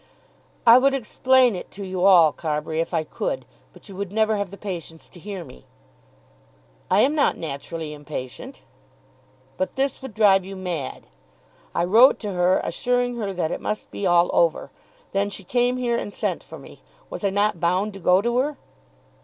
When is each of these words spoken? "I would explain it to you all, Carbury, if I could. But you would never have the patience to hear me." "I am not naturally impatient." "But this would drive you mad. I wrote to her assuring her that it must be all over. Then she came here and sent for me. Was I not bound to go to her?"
"I 0.65 0.79
would 0.79 0.95
explain 0.95 1.55
it 1.55 1.69
to 1.73 1.85
you 1.85 2.03
all, 2.05 2.33
Carbury, 2.33 2.81
if 2.81 2.91
I 2.91 3.03
could. 3.03 3.45
But 3.71 3.87
you 3.87 3.95
would 3.95 4.11
never 4.11 4.35
have 4.35 4.49
the 4.49 4.57
patience 4.57 5.07
to 5.09 5.19
hear 5.19 5.43
me." 5.43 5.67
"I 6.89 7.01
am 7.01 7.13
not 7.13 7.37
naturally 7.37 7.93
impatient." 7.93 8.63
"But 9.57 9.75
this 9.75 10.01
would 10.01 10.15
drive 10.15 10.43
you 10.43 10.55
mad. 10.55 11.05
I 11.75 11.83
wrote 11.85 12.17
to 12.21 12.31
her 12.33 12.61
assuring 12.63 13.17
her 13.17 13.31
that 13.31 13.51
it 13.51 13.61
must 13.61 13.91
be 13.91 14.07
all 14.07 14.31
over. 14.33 14.71
Then 15.11 15.29
she 15.29 15.43
came 15.43 15.77
here 15.77 15.97
and 15.97 16.11
sent 16.11 16.41
for 16.43 16.57
me. 16.57 16.81
Was 17.11 17.23
I 17.23 17.29
not 17.29 17.59
bound 17.59 17.93
to 17.93 17.99
go 17.99 18.23
to 18.23 18.39
her?" 18.39 18.57